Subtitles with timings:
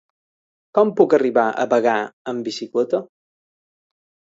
[0.77, 1.95] Com puc arribar a Bagà
[2.33, 3.05] amb bicicleta?